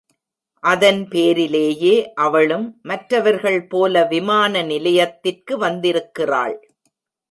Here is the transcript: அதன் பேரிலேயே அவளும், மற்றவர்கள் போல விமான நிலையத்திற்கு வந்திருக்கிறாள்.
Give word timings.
அதன் 0.63 1.07
பேரிலேயே 1.07 2.13
அவளும், 2.13 2.79
மற்றவர்கள் 2.81 3.67
போல 3.67 4.03
விமான 4.05 4.63
நிலையத்திற்கு 4.63 5.57
வந்திருக்கிறாள். 5.57 6.57